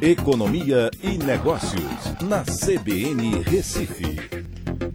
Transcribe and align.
Economia 0.00 0.90
e 1.02 1.18
Negócios, 1.18 1.82
na 2.22 2.44
CBN 2.44 3.42
Recife. 3.42 4.16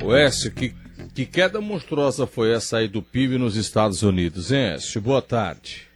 O 0.02 0.16
Écio, 0.16 0.50
que, 0.50 0.74
que 1.14 1.26
queda 1.26 1.60
monstruosa 1.60 2.26
foi 2.26 2.54
essa 2.54 2.78
aí 2.78 2.88
do 2.88 3.02
PIB 3.02 3.38
nos 3.38 3.58
Estados 3.58 4.02
Unidos, 4.02 4.50
hein, 4.50 4.76
Écio? 4.76 5.02
Boa 5.02 5.22
tarde. 5.22 5.90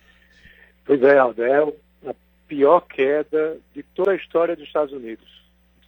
Pois 0.86 1.02
é, 1.02 1.18
Aldel, 1.18 1.78
a 2.06 2.14
pior 2.50 2.82
queda 2.82 3.58
de 3.74 3.82
toda 3.82 4.12
a 4.12 4.16
história 4.16 4.58
dos 4.58 4.66
Estados 4.66 4.94
Unidos. 4.94 5.26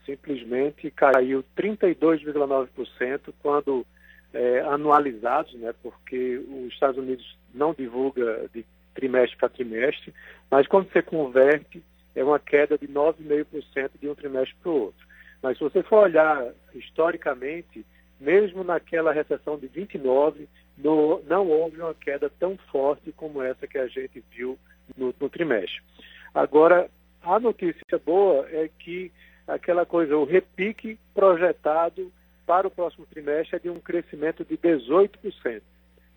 Simplesmente 0.05 0.89
caiu 0.89 1.43
32,9% 1.57 3.33
quando 3.41 3.85
é, 4.33 4.61
anualizados, 4.61 5.53
né, 5.55 5.73
porque 5.83 6.37
os 6.37 6.71
Estados 6.71 6.97
Unidos 6.97 7.37
não 7.53 7.73
divulga 7.77 8.49
de 8.53 8.65
trimestre 8.95 9.37
para 9.37 9.49
trimestre, 9.49 10.13
mas 10.49 10.65
quando 10.67 10.89
você 10.89 11.01
converte, 11.01 11.83
é 12.15 12.23
uma 12.23 12.39
queda 12.39 12.77
de 12.77 12.87
9,5% 12.87 13.91
de 13.99 14.09
um 14.09 14.15
trimestre 14.15 14.55
para 14.61 14.71
o 14.71 14.81
outro. 14.81 15.07
Mas 15.41 15.57
se 15.57 15.63
você 15.63 15.81
for 15.83 16.03
olhar 16.03 16.51
historicamente, 16.73 17.85
mesmo 18.19 18.63
naquela 18.63 19.13
recessão 19.13 19.57
de 19.57 19.67
29, 19.67 20.47
no, 20.77 21.21
não 21.27 21.47
houve 21.47 21.79
uma 21.79 21.93
queda 21.93 22.29
tão 22.39 22.57
forte 22.71 23.11
como 23.13 23.41
essa 23.41 23.67
que 23.67 23.77
a 23.77 23.87
gente 23.87 24.23
viu 24.31 24.57
no, 24.97 25.13
trimestre. 25.29 25.81
Agora, 26.33 26.89
a 27.21 27.39
notícia 27.39 27.97
boa 28.03 28.47
é 28.49 28.69
que 28.79 29.11
aquela 29.47 29.85
coisa, 29.85 30.17
o 30.17 30.25
repique 30.25 30.97
projetado 31.13 32.11
para 32.45 32.67
o 32.67 32.71
próximo 32.71 33.05
trimestre 33.05 33.55
é 33.55 33.59
de 33.59 33.69
um 33.69 33.79
crescimento 33.79 34.43
de 34.43 34.57
18%. 34.57 35.61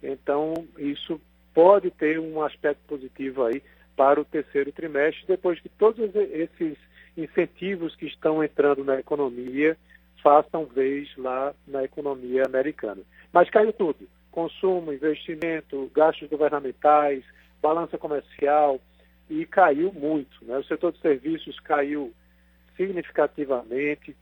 Então, 0.02 0.66
isso 0.78 1.20
pode 1.54 1.90
ter 1.90 2.18
um 2.18 2.42
aspecto 2.42 2.80
positivo 2.88 3.44
aí 3.44 3.62
para 3.96 4.20
o 4.20 4.24
terceiro 4.24 4.72
trimestre, 4.72 5.24
depois 5.26 5.60
que 5.60 5.68
todos 5.68 6.14
esses 6.14 6.76
incentivos 7.16 7.94
que 7.96 8.06
estão 8.06 8.42
entrando 8.42 8.84
na 8.84 8.98
economia 8.98 9.76
façam 10.22 10.64
vez 10.64 11.08
lá 11.16 11.54
na 11.66 11.84
economia 11.84 12.44
americana. 12.46 13.02
Mas 13.32 13.50
caiu 13.50 13.72
tudo: 13.72 14.08
consumo, 14.30 14.92
investimento, 14.92 15.90
gastos 15.94 16.28
governamentais, 16.28 17.24
balança 17.60 17.98
comercial, 17.98 18.80
e 19.28 19.46
caiu 19.46 19.92
muito. 19.92 20.44
Né? 20.44 20.58
O 20.58 20.64
setor 20.64 20.92
de 20.92 21.00
serviços 21.00 21.58
caiu 21.60 22.12
significativamente. 22.76 24.16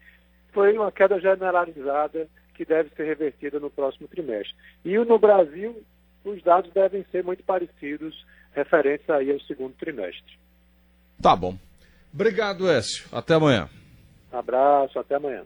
Foi 0.52 0.76
uma 0.76 0.90
queda 0.90 1.20
generalizada 1.20 2.28
que 2.54 2.64
deve 2.64 2.90
ser 2.90 3.04
revertida 3.04 3.58
no 3.58 3.70
próximo 3.70 4.06
trimestre. 4.08 4.54
E 4.84 4.96
no 4.98 5.18
Brasil, 5.18 5.82
os 6.24 6.42
dados 6.42 6.72
devem 6.72 7.04
ser 7.10 7.24
muito 7.24 7.42
parecidos 7.42 8.26
referentes 8.52 9.08
aí 9.08 9.30
ao 9.30 9.40
segundo 9.40 9.74
trimestre. 9.74 10.38
Tá 11.20 11.36
bom. 11.36 11.56
Obrigado, 12.12 12.68
Écio. 12.70 13.06
Até 13.12 13.34
amanhã. 13.34 13.68
abraço, 14.32 14.98
até 14.98 15.14
amanhã. 15.14 15.44